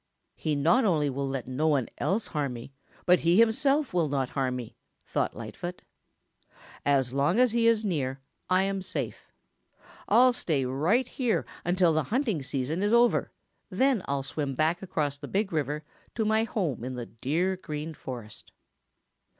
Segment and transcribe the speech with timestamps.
[0.35, 2.73] "He not only will let no one else harm me,
[3.05, 5.83] but he himself will not harm me," thought Lightfoot.
[6.83, 8.19] "As long as he is near,
[8.49, 9.31] I am safe.
[10.09, 13.31] I'll stay right around here until the hunting season is over,
[13.69, 15.83] then I'll swim back across the Big River
[16.15, 18.51] to my home in the dear Green Forest."